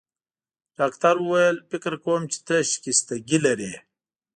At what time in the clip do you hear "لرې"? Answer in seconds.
3.45-3.73